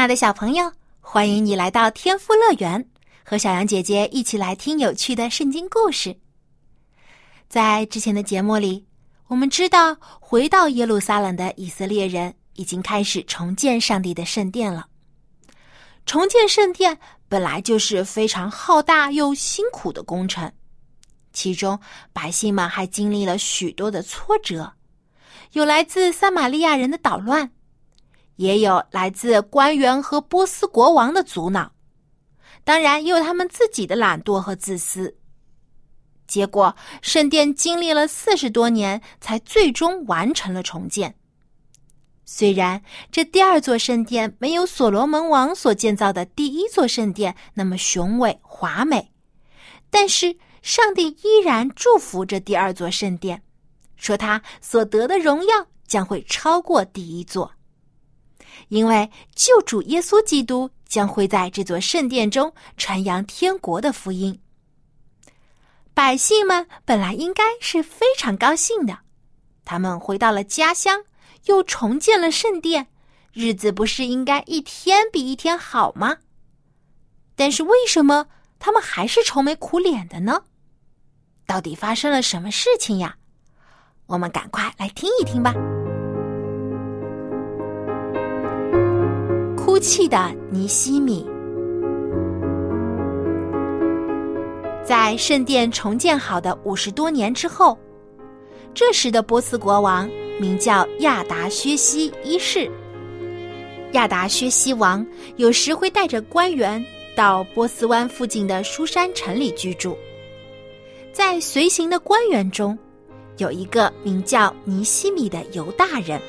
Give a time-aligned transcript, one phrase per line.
[0.00, 2.88] 亲爱的小朋友，欢迎你来到天赋乐园，
[3.22, 6.16] 和小羊姐姐一起来听有趣的圣经故事。
[7.50, 8.86] 在之前的节目里，
[9.26, 14.86] 我们知道回到耶路撒冷的以色列人已经开始重建上帝的圣殿了。
[16.06, 20.50] 重建圣殿本来就是非常浩大又辛苦的工程，
[21.34, 21.78] 其中
[22.14, 24.72] 百姓们还经历了许多的挫折，
[25.52, 27.50] 有来自撒玛利亚人的捣乱。
[28.40, 31.72] 也有来自官员和波斯国王的阻挠，
[32.64, 35.14] 当然也有他们自己的懒惰和自私。
[36.26, 41.16] 结果，圣殿经历了四十多年，才最终完成了重建。
[42.24, 49.12] 虽然这第二座圣殿没有所罗门王所建造的第一座圣殿那么雄伟华美，
[49.90, 53.42] 但是上帝依然祝福这第二座圣殿，
[53.96, 57.52] 说他所得的荣耀将会超过第一座。
[58.70, 64.40] 因为救主耶稣基督将会在这座圣殿中传扬天国的福音，
[65.92, 68.98] 百姓们本来应该是非常高兴的，
[69.64, 71.04] 他们回到了家乡，
[71.46, 72.86] 又重建了圣殿，
[73.32, 76.18] 日子不是应该一天比一天好吗？
[77.34, 78.26] 但是为什么
[78.60, 80.44] 他们还是愁眉苦脸的呢？
[81.44, 83.16] 到底发生了什么事情呀？
[84.06, 85.52] 我们赶快来听一听吧。
[89.80, 91.26] 泣的尼西米，
[94.84, 97.78] 在圣殿重建好的五十多年之后，
[98.74, 100.08] 这时的波斯国王
[100.38, 102.70] 名叫亚达薛西一世。
[103.92, 105.04] 亚达薛西王
[105.36, 106.84] 有时会带着官员
[107.16, 109.96] 到波斯湾附近的书山城里居住，
[111.10, 112.78] 在随行的官员中，
[113.38, 116.20] 有一个名叫尼西米的犹大人。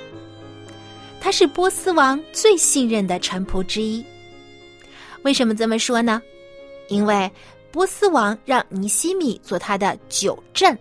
[1.21, 4.03] 他是波斯王最信任的臣仆之一。
[5.21, 6.19] 为什么这么说呢？
[6.89, 7.31] 因为
[7.71, 10.75] 波斯王让尼西米做他的酒镇。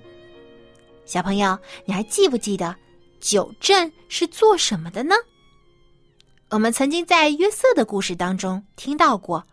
[1.04, 2.74] 小朋友，你还记不记得
[3.20, 5.14] 酒镇是做什么的呢？
[6.48, 9.46] 我们曾经在约瑟的故事当中听到过，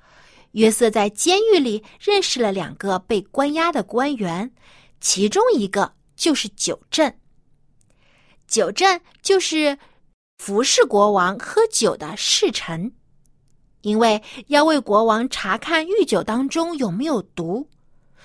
[0.53, 4.49] 约瑟在监狱里认识了两个被关押的官员，
[5.01, 7.13] 其中一个就是酒镇。
[8.47, 9.77] 酒镇就是。
[10.37, 12.93] 服侍国王喝酒的侍臣，
[13.81, 17.67] 因为要为国王查看御酒当中有没有毒，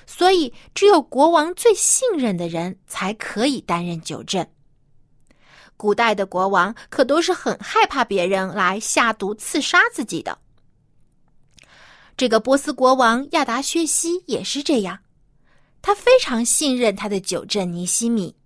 [0.06, 4.46] 所以只有国王最信任的人才可以担任酒正。
[5.76, 10.38] 古代的国王可都是很害怕别人来下毒刺杀自己的。
[12.16, 15.00] 这个波斯国王亚达薛西也是这样，
[15.80, 18.36] 他非常信任他的酒正尼西米。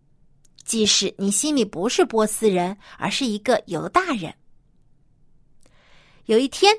[0.67, 4.35] 即使尼西米不是波斯人，而是一个犹大人。
[6.25, 6.77] 有一天，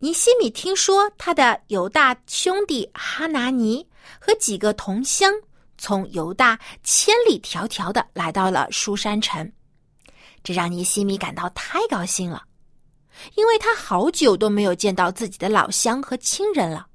[0.00, 3.86] 尼西米听说他的犹大兄弟哈拿尼
[4.20, 5.32] 和几个同乡
[5.78, 9.50] 从犹大千里迢迢的来到了书山城，
[10.42, 12.42] 这让尼西米感到太高兴了，
[13.36, 16.88] 因为他好久都没有见到自己的老乡和亲人了，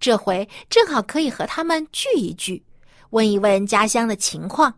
[0.00, 2.64] 这回正好可以和他们聚一聚，
[3.10, 4.76] 问一问家乡的情况。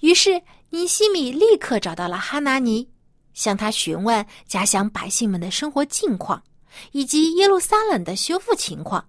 [0.00, 2.88] 于是，尼西米立刻找到了哈拿尼，
[3.34, 6.42] 向他询问家乡百姓们的生活近况，
[6.92, 9.06] 以及耶路撒冷的修复情况。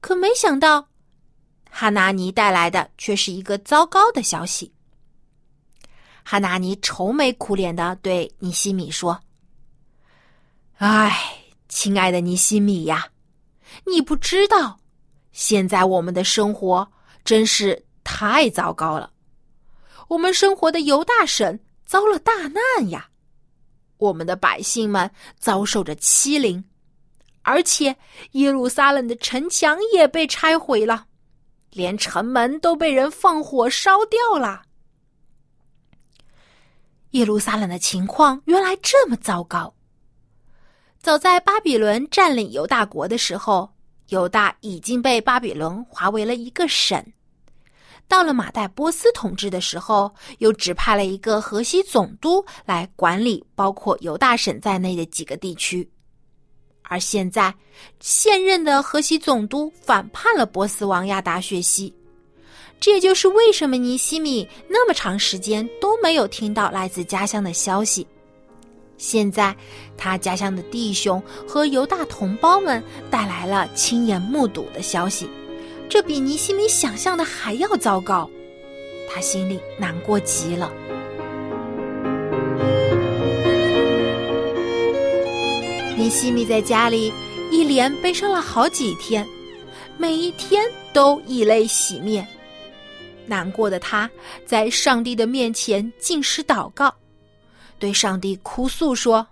[0.00, 0.88] 可没想到，
[1.70, 4.70] 哈拿尼带来的却是一个糟糕的消息。
[6.22, 9.18] 哈拿尼愁眉苦脸的对尼西米说
[10.76, 11.18] ：“哎，
[11.68, 13.08] 亲爱的尼西米呀，
[13.86, 14.78] 你不知道，
[15.32, 16.86] 现在我们的生活
[17.24, 19.10] 真是太糟糕了。”
[20.08, 23.08] 我们生活的犹大省遭了大难呀，
[23.98, 26.62] 我们的百姓们遭受着欺凌，
[27.42, 27.96] 而且
[28.32, 31.06] 耶路撒冷的城墙也被拆毁了，
[31.70, 34.62] 连城门都被人放火烧掉了。
[37.10, 39.72] 耶路撒冷的情况原来这么糟糕。
[40.98, 43.72] 早在巴比伦占领犹大国的时候，
[44.08, 47.04] 犹大已经被巴比伦划为了一个省。
[48.06, 55.88] 到了马代波斯统治的时候，又指派了一个河西总督来管理包括犹大省在内的几个地区。
[56.82, 57.52] 而现在，
[57.98, 61.92] 现任的河西总督反叛了波斯王亚达薛西，
[62.78, 68.06] 这也就是为什么尼西米那么长时间都没有听到来自家乡的消息。
[68.98, 69.56] 现在，
[69.96, 75.28] 他家乡的弟兄和犹大同胞们带来了亲眼目睹的消息，
[75.88, 78.28] 这比尼西米想象的还要糟糕，
[79.08, 80.72] 他心里难过极了。
[85.96, 87.12] 尼西米在家里
[87.52, 89.24] 一连悲伤了好几天，
[89.96, 92.26] 每一天都以泪洗面。
[93.26, 94.10] 难过的他
[94.44, 96.92] 在上帝的面前进食祷告，
[97.78, 99.26] 对上帝哭诉说：“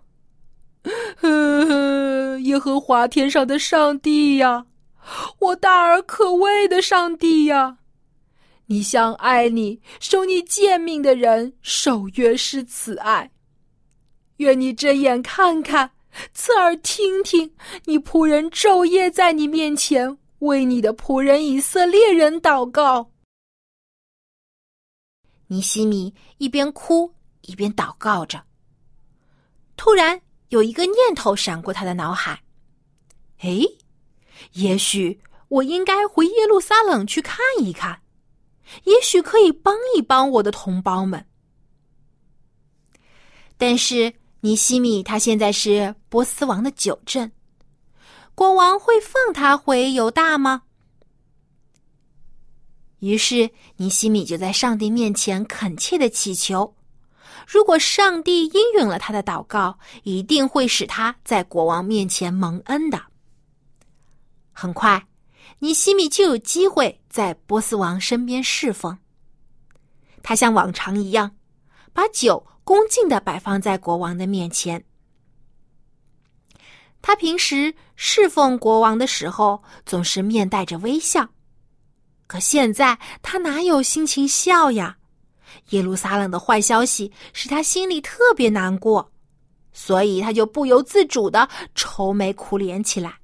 [1.18, 4.64] 呵呵耶和华天上的上帝呀，
[5.38, 7.78] 我大而可畏的上帝呀，
[8.66, 13.30] 你向爱你、受你诫命的人守约施慈爱，
[14.36, 15.92] 愿你睁眼看看。”
[16.34, 17.54] 侧耳听听，
[17.86, 23.10] 你仆人昼夜在你面前为你的仆人以色列人祷告。
[25.46, 27.10] 尼西米一边哭
[27.40, 28.44] 一边祷告着。
[29.74, 30.20] 突然
[30.50, 32.38] 有一个念头闪过他的脑海
[33.40, 33.62] ：“哎，
[34.52, 38.00] 也许我应该回耶路撒冷去看一看，
[38.84, 41.26] 也许可以帮一帮我的同胞们。”
[43.58, 44.14] 但是。
[44.44, 47.30] 尼西米他现在是波斯王的九镇，
[48.34, 50.62] 国王会放他回犹大吗？
[52.98, 56.74] 于是尼西米就在上帝面前恳切的祈求，
[57.46, 63.00] 如果上帝应允了他的祷告，一定会使他在国王面前蒙恩的。
[64.52, 65.06] 很快，
[65.58, 68.96] 尼西米就有机会在波斯王身边侍奉。
[70.22, 71.34] 他像往常一样，
[71.92, 72.46] 把酒。
[72.64, 74.84] 恭敬的摆放在国王的面前。
[77.02, 81.28] 他平时侍奉国王的时候，总是面带着微笑。
[82.28, 84.96] 可现在他哪有心情笑呀？
[85.70, 89.10] 耶路撒冷的坏消息使他心里特别难过，
[89.72, 93.18] 所以他就不由自主的愁眉苦脸起来。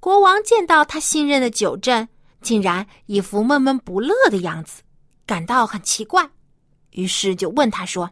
[0.00, 2.08] 国王见到他信任的九正，
[2.40, 4.82] 竟然一副闷闷不乐的样子，
[5.26, 6.30] 感到很奇怪。
[6.90, 8.10] 于是就问他说：“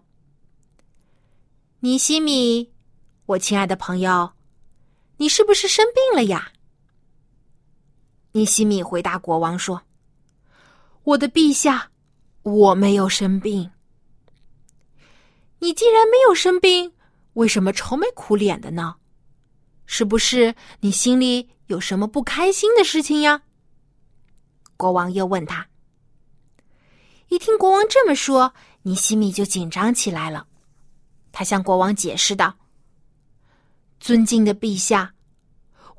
[1.81, 2.73] 尼西米，
[3.27, 4.33] 我亲爱的朋友，
[5.17, 6.53] 你是不是生病了呀？”
[8.33, 9.83] 尼西米回答国王说
[11.05, 11.91] ：“我的陛下，
[12.43, 13.71] 我没有生病。
[15.61, 16.93] 你既然没有生病，
[17.35, 18.97] 为什么愁眉苦脸的呢？
[19.87, 23.43] 是不是你心里有什么不开心的事情呀？”
[24.77, 25.67] 国王又问他。
[27.29, 28.53] 一听国王这么说，
[28.83, 30.47] 尼西米就紧张起来了。
[31.33, 32.55] 他向国王解释道
[33.99, 35.13] ：“尊敬的陛下，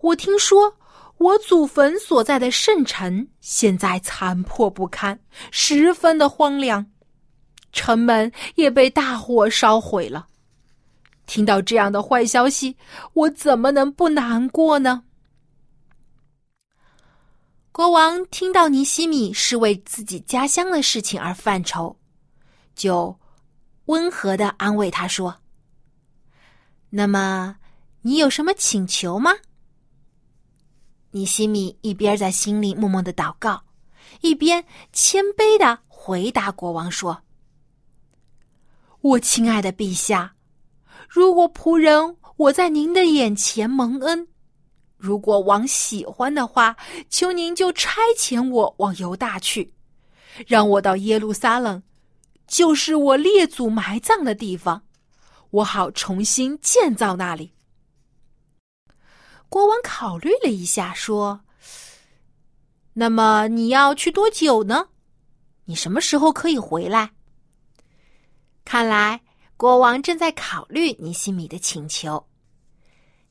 [0.02, 0.78] 我听说
[1.18, 5.20] 我祖坟所在的圣城现在残破不堪，
[5.52, 6.86] 十分的荒凉，
[7.74, 10.28] 城门也被大火烧毁了。
[11.28, 12.76] 听到这样的坏消息，
[13.14, 15.04] 我怎么能不难过呢？”
[17.72, 21.96] 国王听到尼西米是为自己家乡的事情而犯愁，
[22.74, 23.16] 就
[23.86, 25.36] 温和的安慰他说
[26.90, 27.58] ：“那么，
[28.02, 29.32] 你有什么请求吗？”
[31.12, 33.62] 尼西米一边在心里默默的祷告，
[34.22, 37.22] 一边谦卑的回答国王说
[39.02, 40.34] ：“我亲爱的陛下，
[41.08, 44.28] 如果仆人我在您的眼前蒙恩。”
[44.98, 46.76] 如果王喜欢的话，
[47.08, 49.72] 求您就差遣我往犹大去，
[50.48, 51.84] 让我到耶路撒冷，
[52.48, 54.82] 就是我列祖埋葬的地方，
[55.52, 57.54] 我好重新建造那里。
[59.50, 61.42] 国王考虑了一下，说
[62.94, 64.88] ：“那么你要去多久呢？
[65.66, 67.12] 你什么时候可以回来？”
[68.66, 69.22] 看来
[69.58, 72.24] 国王正在考虑尼西米的请求。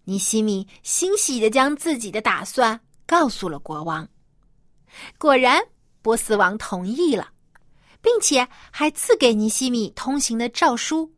[0.02, 4.06] 尼西米欣喜的将自己的打算告诉了国王，
[5.18, 5.62] 果然
[6.02, 7.28] 波斯王同意了，
[8.02, 11.12] 并且还赐给尼西米通行的诏书，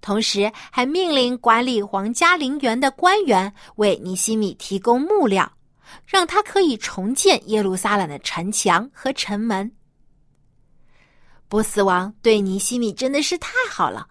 [0.00, 5.50] 同时还命令管理皇家陵园的官员为尼西米提供木料，
[6.06, 9.70] 让他可以重建耶路撒冷的城墙和城门。
[11.48, 14.06] 波斯王对尼西米真的是太好了。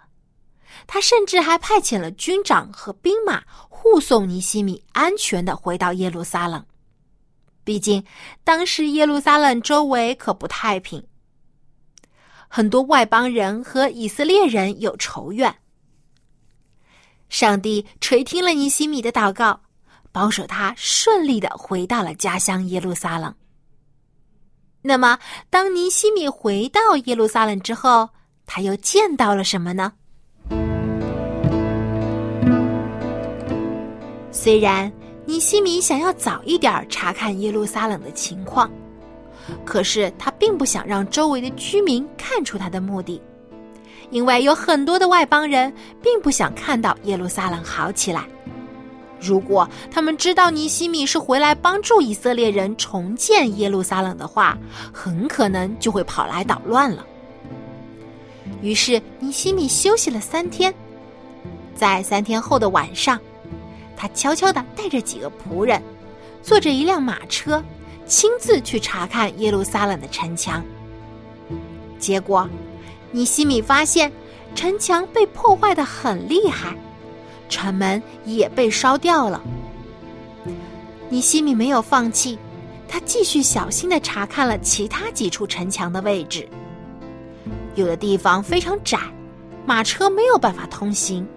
[0.88, 6.64] 他甚至还派遣了军长和兵马护送尼西米安全的回到耶路撒冷。
[7.64, 8.04] 毕竟
[8.44, 11.04] 当时耶路撒冷周围可不太平，
[12.48, 15.56] 很多外邦人和以色列人有仇怨。
[17.30, 19.60] 上帝垂听了尼西米的祷告，
[20.12, 23.34] 保守他顺利的回到了家乡耶路撒冷。
[24.88, 25.18] 那么，
[25.50, 28.10] 当尼西米回到耶路撒冷之后，
[28.46, 29.94] 他又见到了什么呢？
[34.32, 34.92] 虽然
[35.26, 38.70] 尼西米想要早一点查看耶路撒冷的情况，
[39.66, 43.20] 可是他并不想让周围的居民看出他的目的。
[44.12, 48.24] 因为有很多的外邦人并不想看到耶路撒冷好起来。
[49.20, 54.58] 如果他们知道尼西米是回来帮助以色列人重建耶路撒冷的话，
[54.94, 57.06] 很可能就会跑来捣乱了。
[58.62, 60.74] 于是尼西米休息了三天，
[61.74, 63.20] 在三天后的晚上，
[63.96, 65.82] 他悄悄的带着几个仆人，
[66.42, 67.64] 坐着一辆马车，
[68.06, 70.64] 亲自去查看耶路撒冷的城墙。
[72.00, 72.48] 结果。
[73.12, 74.12] 尼西米发现
[74.56, 76.76] 城墙被破坏的很厉害，
[77.50, 79.42] 城门也被烧掉了。
[81.10, 82.38] 尼西米没有放弃，
[82.88, 86.48] 他继续小心的查看了其他几处城墙的位置。
[87.76, 89.00] 有的地方非常窄，
[89.66, 91.28] 马车没有办法通行，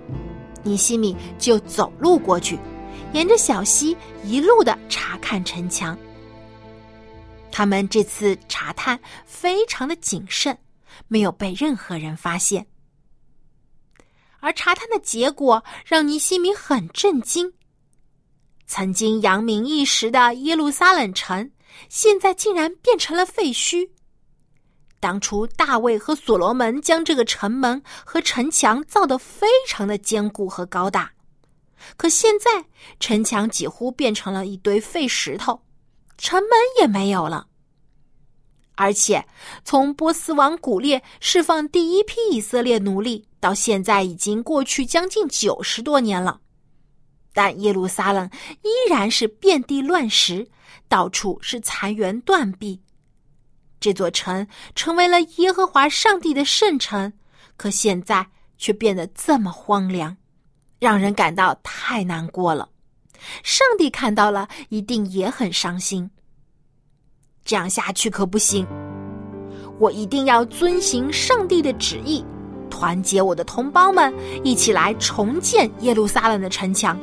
[0.62, 2.58] 尼西米就走路过去，
[3.12, 5.96] 沿着小溪一路的查看城墙。
[7.50, 10.56] 他们这次查探非常的谨慎。
[11.06, 12.66] 没有被任何人发现，
[14.40, 17.52] 而查探的结果让尼西米很震惊。
[18.66, 21.50] 曾经扬名一时的耶路撒冷城，
[21.88, 23.90] 现在竟然变成了废墟。
[25.00, 31.12] 当初大卫和所罗门将这个城门和城墙造得非常的坚固和高大，
[31.96, 32.64] 可现在
[32.98, 35.62] 城墙几乎变成了一堆废石头，
[36.16, 37.46] 城门也没有了。
[38.80, 39.26] 而且，
[39.64, 46.40] 从波斯王古列释放第一批以色列奴隶到现在，已经过去将近九十多年了，
[47.32, 48.30] 但耶路撒冷
[48.62, 50.48] 依然是遍地乱石，
[50.88, 52.80] 到处是残垣断壁。
[53.80, 57.12] 这座城成为了耶和华上帝的圣城，
[57.56, 60.16] 可现在却变得这么荒凉，
[60.78, 62.68] 让人感到太难过了。
[63.42, 66.08] 上帝看到了，一定也很伤心。
[67.48, 68.66] 这样下去可不行，
[69.78, 72.22] 我一定要遵行上帝的旨意，
[72.68, 74.12] 团结我的同胞们，
[74.44, 76.98] 一起来重建耶路撒冷的城墙。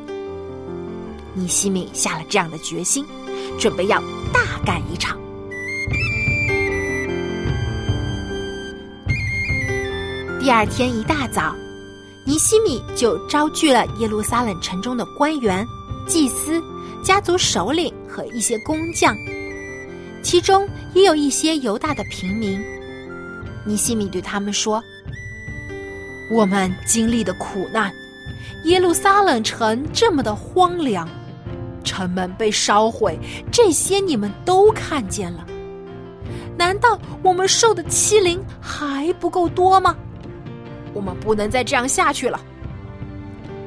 [1.34, 3.04] 尼西米下了这样的决心，
[3.58, 4.00] 准备要
[4.32, 5.18] 大干一场。
[10.40, 11.56] 第二天一大早，
[12.24, 15.66] 尼西米就招聚了耶路撒冷城中的官员、
[16.06, 16.62] 祭司、
[17.04, 19.18] 家族首领和一些工匠。
[20.26, 22.60] 其中也有一些犹大的平民。
[23.64, 24.84] 尼西米对他们说
[26.32, 27.94] ：“我们经历的苦难，
[28.64, 31.08] 耶路撒冷城这么的荒凉，
[31.84, 33.20] 城门被烧毁，
[33.52, 35.46] 这些你们都看见了。
[36.58, 39.96] 难道我们受的欺凌还不够多吗？
[40.92, 42.42] 我们不能再这样下去了。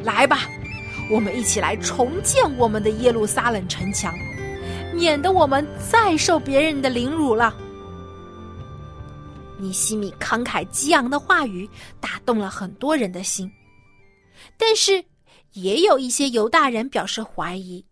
[0.03, 0.41] 来吧，
[1.09, 4.13] 我们一起来重建我们的耶路撒冷城墙。”
[4.99, 7.55] 免得我们再受别人的凌辱了。
[9.57, 11.69] 尼西米慷慨激昂的话语
[12.01, 13.49] 打动了很多人的心，
[14.57, 15.05] 但是
[15.53, 17.87] 也有一些犹大人表示怀疑：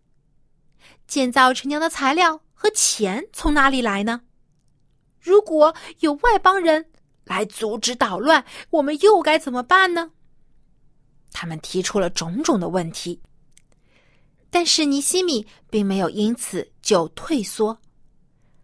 [1.07, 4.21] 建造城墙的材料和钱从哪里来呢？
[5.21, 6.89] 如果有外邦人
[7.23, 10.11] 来阻止捣乱，我们又该怎么办呢？
[11.31, 13.21] 他们提出了种种的问题。
[14.49, 17.77] 但是尼西米并没有因此就退缩，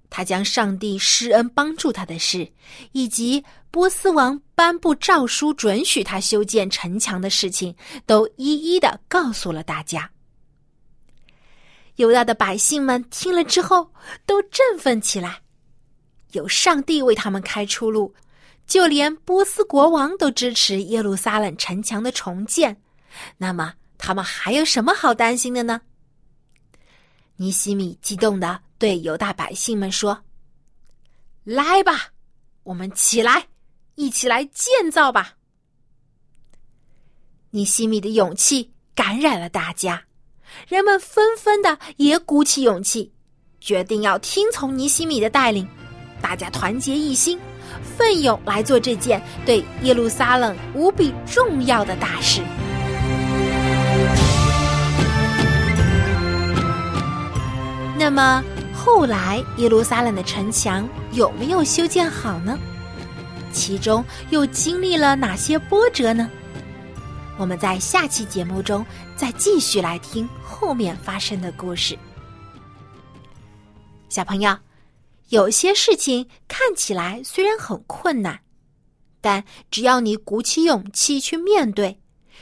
[0.09, 2.49] 他将上帝施恩帮助他的事，
[2.93, 7.75] 以及波斯王颁布诏书准许他修建城墙的事情，
[8.05, 10.09] 都一一的告诉了大家。
[11.97, 13.91] 犹大的百姓们听了之后
[14.25, 15.41] 都振奋起来，
[16.31, 18.13] 有上帝为他们开出路，
[18.65, 22.81] 就连波斯国王都支持耶路撒冷城墙的重建，
[23.37, 23.73] 那么。
[24.05, 25.79] 他们还有什么好担心的呢？
[27.37, 30.21] 尼西米激动的对犹大百姓们说
[31.45, 32.11] ：“来吧，
[32.63, 33.47] 我们起来，
[33.95, 35.35] 一起来建造吧！”
[37.51, 40.03] 尼西米的勇气感染了大家，
[40.67, 43.09] 人们纷纷的也鼓起勇气，
[43.61, 45.65] 决定要听从尼西米的带领，
[46.21, 47.39] 大家团结一心，
[47.81, 52.41] 奋勇来做这件对耶路撒冷无比重要的大事。
[58.03, 58.43] 那么
[58.75, 62.59] 后来耶路撒冷的城墙有没有修建好呢？
[63.53, 66.29] 其中又经历了哪些波折呢？
[67.37, 71.97] 我们在下期节目中再继续来听后面发生的故事。
[74.09, 74.53] 小朋友，
[75.29, 78.37] 有些事情看起来虽然很困难，
[79.21, 79.41] 但
[79.71, 81.97] 只要你鼓起勇气去面对，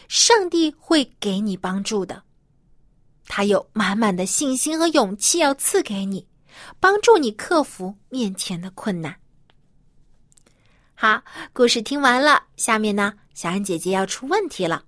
[0.08, 2.24] 上帝会给你帮助的。
[3.34, 6.28] 他有满满的信心和勇气要赐给你，
[6.82, 9.16] 帮助你克服面前的困难。
[10.94, 11.24] 好，
[11.54, 14.84] 故事听完了，下面呢，小安姐姐要出问题了。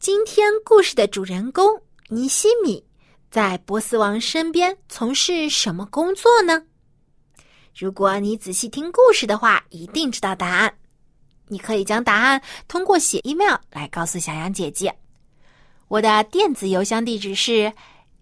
[0.00, 2.84] 今天故事的主人公尼西米。
[3.30, 6.60] 在波斯王身边从事什么工作呢？
[7.72, 10.74] 如果你仔细听故事的话，一定知道答案。
[11.46, 14.92] 你可以将答案通过写 email 来告诉小羊姐姐。
[15.92, 17.70] 我的电子邮箱地址是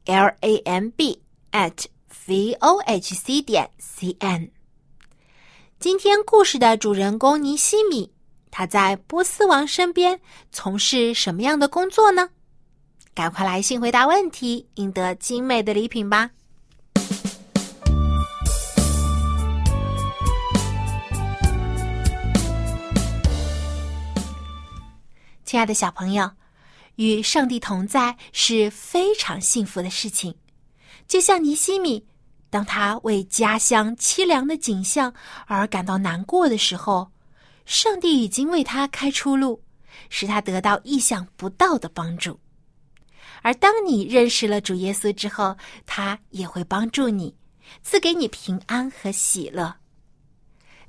[0.05, 1.23] l a m b
[1.53, 1.85] at
[2.27, 4.51] v o h c 点 c n。
[5.79, 8.11] 今天故事的主人公尼西米，
[8.51, 12.31] 他在波斯王身边从事什么样的工作呢？
[13.15, 16.33] 赶快来信回答问题，赢得精美的礼品吧！
[25.45, 26.33] 亲爱的小朋友，
[27.01, 30.35] 与上帝同在是非常幸福的事情。
[31.09, 32.05] 就像尼西米，
[32.51, 35.11] 当他为家乡凄凉的景象
[35.47, 37.11] 而感到难过的时候，
[37.65, 39.63] 上帝已经为他开出路，
[40.11, 42.39] 使他得到意想不到的帮助。
[43.41, 47.35] 而当你认识了主耶稣之后，他也会帮助你，
[47.83, 49.75] 赐给你平安和喜乐。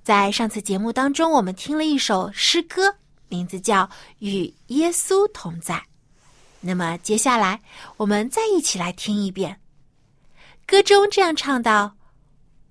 [0.04, 2.98] 在上次节目当中，我们听了一首诗歌，
[3.30, 3.84] 名字叫
[4.20, 5.76] 《与耶稣同在》。
[6.62, 7.60] 那么接下来，
[7.98, 9.60] 我们再一起来听一遍。
[10.68, 11.98] 歌中这样唱道：“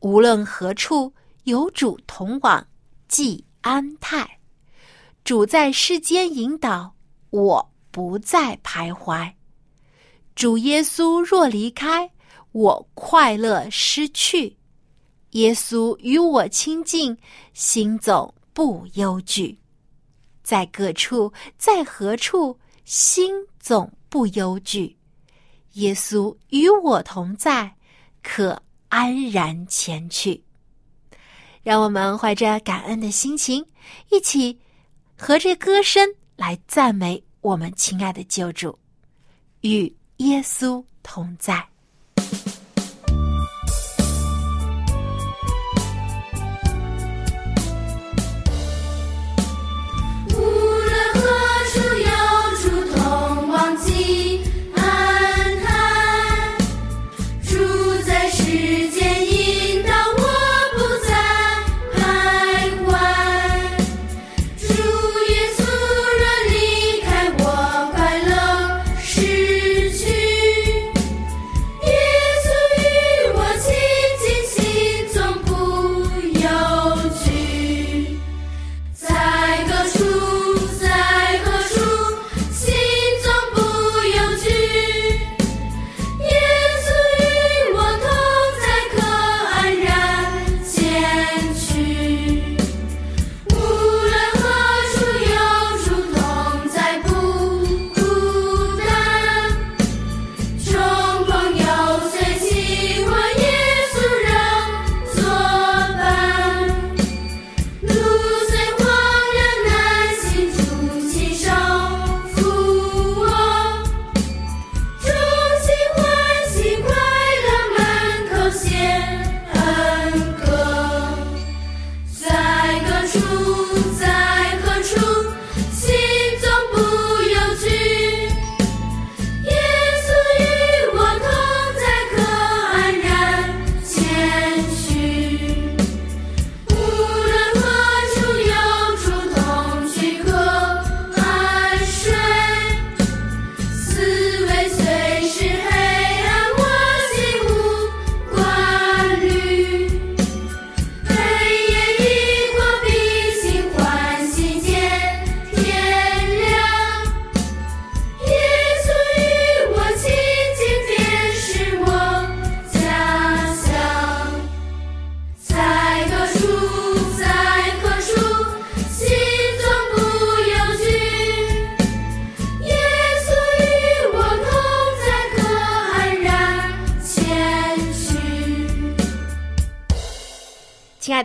[0.01, 1.13] 无论何处，
[1.45, 2.67] 有主同往，
[3.09, 4.39] 即安泰。
[5.25, 6.95] 主在世间引导，
[7.31, 9.33] 我不再徘徊。”
[10.37, 12.11] 主耶稣若离开
[12.53, 14.57] 我，快乐失去；
[15.33, 17.19] 耶稣与我亲近，
[17.53, 19.59] 心总不忧惧。
[20.43, 24.97] 在各处，在何处，心总不忧惧。
[25.75, 27.77] 耶稣与我同在，
[28.23, 30.43] 可安然前去。
[31.63, 33.65] 让我们怀着感恩的心情，
[34.11, 34.59] 一起
[35.17, 38.77] 和着歌声来赞美我们亲爱的救主，
[39.61, 39.95] 与。
[40.21, 41.70] 耶稣同在。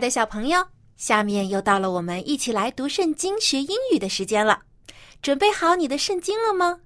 [0.06, 0.64] 的小朋友，
[0.96, 4.62] 下面又到了我们一起来读圣经、学英语的时间了。
[5.20, 6.78] 准备好你的圣经了吗？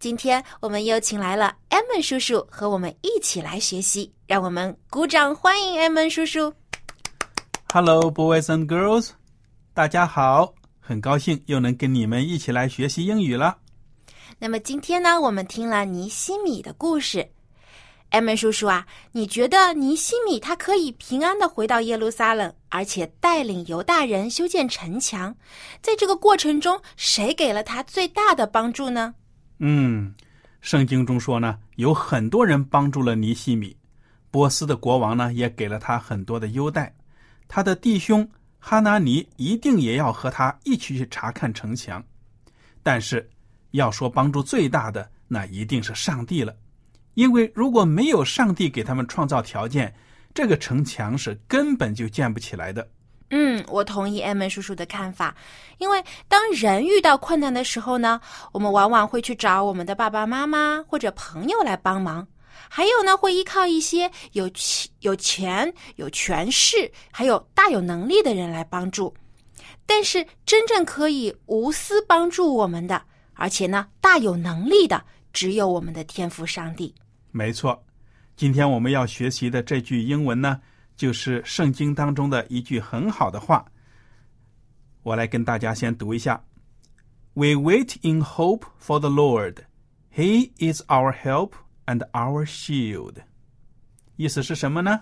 [0.00, 6.52] 今天我们又请来了艾文叔叔和我们一起来学习，让我们鼓掌欢迎艾文叔叔。
[7.72, 9.10] Hello, boys and girls，
[9.72, 13.56] 大家好，很高兴又能跟你们一起来学习英语了。
[14.40, 17.24] 那么今天呢，我们听了尼西米的故事。
[18.12, 25.34] 艾文叔叔啊，你觉得尼西米他可以平安的回到耶路撒冷，而且带领犹大人修建城墙，
[25.80, 29.14] 在这个过程中，谁给了他最大的帮助呢？
[29.60, 30.14] 嗯，
[30.60, 33.74] 圣经中说呢，有很多人帮助了尼西米，
[34.30, 36.94] 波斯的国王呢也给了他很多的优待，
[37.48, 42.04] 他的弟兄哈拿尼一定也要和他一起去查看城墙。
[42.82, 43.26] 但是，
[43.70, 46.54] 要说帮助最大的，那一定是上帝了。
[47.14, 49.94] 因为如果没有上帝给他们创造条件，
[50.34, 52.88] 这个城墙是根本就建不起来的。
[53.30, 55.34] 嗯，我同意艾文叔叔的看法。
[55.78, 58.20] 因为当人遇到困难的时候呢，
[58.52, 62.26] 我们往往会去找我们的爸爸妈妈或者朋友来帮忙，
[62.68, 69.14] 还有呢，会依靠一些有钱、有钱、有权势，还有大有能力的人来帮助。
[69.86, 73.02] 但是，真正可以无私帮助我们的，
[73.34, 76.94] 而且呢，大有能力的，只有我们的天父上帝。
[77.30, 77.82] 没错，
[78.36, 80.60] 今天我们要学习的这句英文呢，
[80.96, 83.64] 就是圣经当中的一句很好的话。
[85.02, 86.44] 我来跟大家先读一下
[87.34, 89.64] ：We wait in hope for the Lord;
[90.14, 91.52] He is our help
[91.86, 93.16] and our shield。
[94.16, 95.00] 意思是什么呢？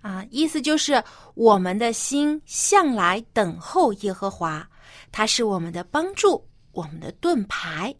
[0.00, 1.02] 啊，意思就是
[1.34, 4.66] 我们的心向来等候耶和华，
[5.10, 7.94] 他是我们的帮助，我们的盾牌。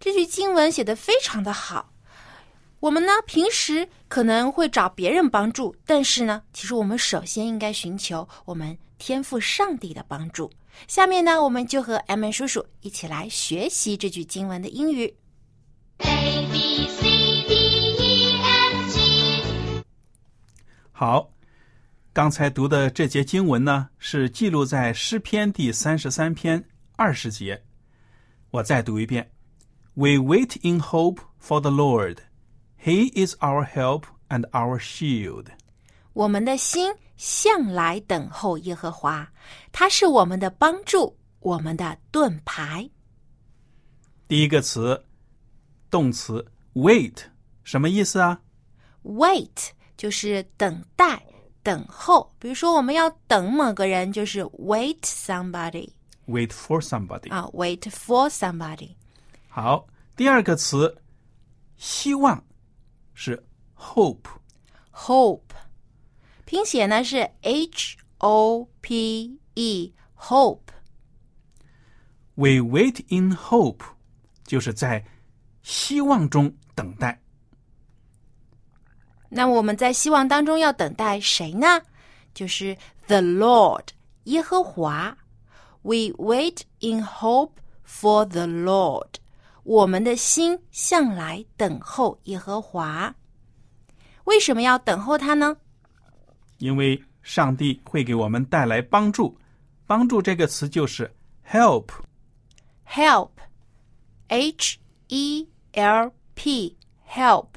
[0.00, 1.92] 这句经文写得非常的好。
[2.80, 10.48] 我们呢，平时可能会找别人帮助，但是呢，其实我们首先应该寻求我们天赋上帝的帮助。
[10.86, 15.12] 下面呢，我们就和 M 叔叔一起来学习这句经文的英语。
[15.98, 17.02] A B C
[17.48, 17.54] D
[17.98, 19.82] E F G
[20.92, 21.32] 好，
[22.12, 27.64] 刚才读的这节经文呢，是记录在诗篇第三十三篇二十节。
[28.52, 29.28] 我再读一遍
[29.97, 32.17] ：We wait in hope for the Lord;
[32.81, 35.47] He is our help and our shield。
[36.13, 39.31] 我们的心向来等候耶和华，
[39.71, 42.89] 他是我们的帮助，我们的盾牌。
[44.27, 45.05] 第一个词，
[45.89, 47.17] 动词 wait，
[47.63, 48.41] 什么意思啊？
[49.03, 51.23] Wait 就是等待、
[51.61, 52.33] 等候。
[52.39, 55.89] 比如说，我们要等某个人，就是 wait somebody
[56.27, 57.31] Wait for somebody。
[57.31, 58.95] 啊，wait for somebody。
[59.57, 61.01] 好，第二个词，
[61.77, 62.43] 希望
[63.13, 64.29] 是 hope。
[64.91, 65.41] Hope
[66.45, 70.59] 拼写呢是 H O P E，hope。
[72.35, 73.81] We wait in hope，
[74.45, 75.05] 就是在
[75.61, 77.21] 希望中等待。
[79.29, 81.81] 那我们在希望当中要等待谁呢？
[82.33, 82.77] 就是
[83.07, 83.87] the Lord，
[84.25, 85.17] 耶和华。
[85.81, 87.53] We wait in hope
[87.85, 89.15] for the Lord。
[89.68, 93.14] 我们的心向来等候耶和华。
[94.24, 95.54] 为什么要等候他呢？
[96.56, 99.36] 因为上帝会给我们带来帮助。
[99.86, 101.14] 帮助这个词就是
[101.46, 101.84] help。
[102.86, 104.78] Help，H
[105.08, 107.48] E L P，help。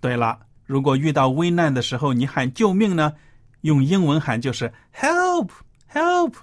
[0.00, 3.14] 对了，如果遇到危难的时候，你喊救命呢，
[3.60, 5.50] 用英文喊就是 help
[5.92, 6.34] help。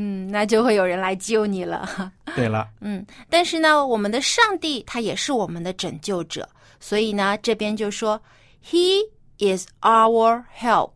[0.00, 2.12] 嗯，那就会有人来救你了。
[2.36, 8.22] 对了，嗯，但是呢，我们的上帝他也是我们的拯救者，所以呢，这边就说
[8.64, 9.08] He
[9.38, 10.92] is our help，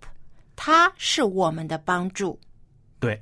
[0.55, 2.39] 他是我们的帮助。
[3.01, 3.21] 对。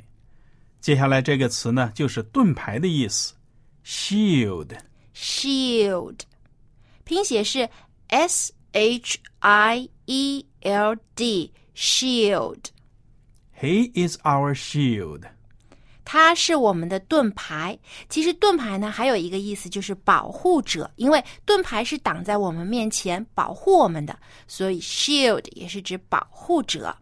[0.82, 3.32] 接下来这个词呢，就是盾牌的意思
[3.82, 4.76] ，shield。
[5.14, 6.20] Shield，
[7.04, 7.66] 拼写是
[8.08, 12.68] S H I E L D，shield，He
[13.94, 15.22] is our shield。
[16.12, 17.78] 它是我们的盾牌。
[18.08, 24.18] 其实盾牌呢，还有一个意思就是保护者，因为盾牌是挡在我们面前保护我们的，
[24.48, 26.92] 所以 shield 也是指保护者。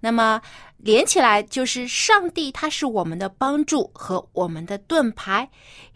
[0.00, 0.38] 那么
[0.76, 5.48] 连起来就是上帝，他是我们的帮助和我们的盾牌。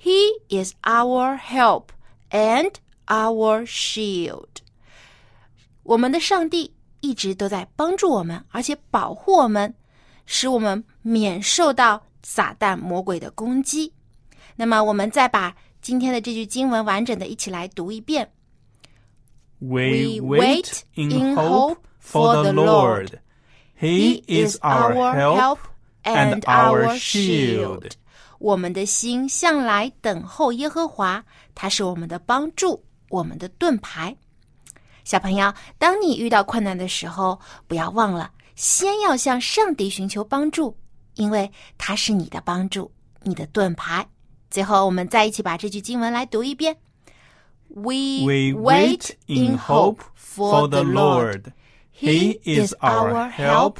[0.02, 0.16] He
[0.48, 1.88] is our help
[2.30, 2.72] and
[3.04, 4.48] our shield。
[5.82, 9.74] 我们的上帝一直都在帮助我们，而且保护我们，
[10.24, 13.92] 使我们免受到撒旦魔鬼的攻击。
[14.56, 18.28] 那么，我们再把今天的这句经文完整的一起来读一遍。
[19.60, 23.20] We wait in hope for the Lord.
[23.80, 25.58] He is our help
[26.02, 27.92] and our shield.
[28.40, 34.16] 我们的心向来等候耶和华，他是我们的帮助，我们的盾牌。
[35.04, 40.76] 小朋友，当你遇到困难的时候，不要忘了先要向上帝寻求帮助，
[41.15, 42.91] 因为他是你的帮助，
[43.23, 44.07] 你的盾牌。
[44.49, 46.77] 最后，我们再一起把这句经文来读一遍：
[47.69, 51.53] We wait in hope for the Lord.
[51.97, 53.77] He is our help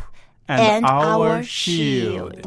[0.48, 2.42] and our shield.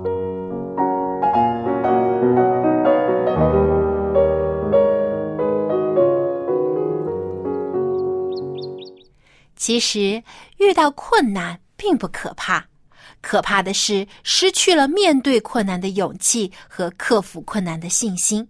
[9.56, 10.22] 其实
[10.58, 12.66] 遇到困难并不可怕，
[13.21, 18.47] 可怕的是失去了面对困难的勇气和克服困难的信心。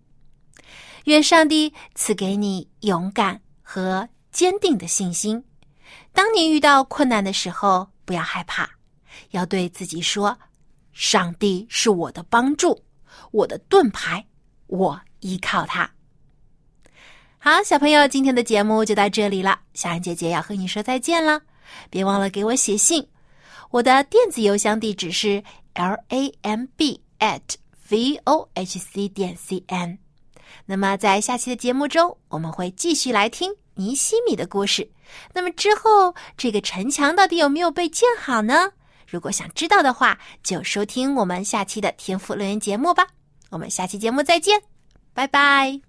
[1.06, 5.44] 愿上帝赐给你勇敢和坚定的信心。
[6.14, 8.70] 当你遇到困难的时候，不要害怕，
[9.32, 10.38] 要对自己说
[10.94, 12.84] ：“上帝是我的帮助，
[13.32, 14.24] 我的盾牌，
[14.68, 15.90] 我依靠他。”
[17.40, 19.60] 好，小朋友，今天的节目就到这里了。
[19.74, 21.42] 小安姐姐要和你说再见了，
[21.90, 23.08] 别忘了给我写信。
[23.72, 27.42] 我的电子邮箱地址是 l a m b at
[27.90, 29.98] v o h c 点 c n。
[30.66, 34.90] 那么，在下期的节目中，我们会继续来听尼西米的故事。
[35.34, 38.72] 那么之后，这个城墙到底有没有被建好呢？
[39.08, 43.08] 如果想知道的话，就收听我们下期的天赋乐园节目吧。
[43.50, 44.62] 我们下期节目再见，
[45.14, 45.89] 拜拜。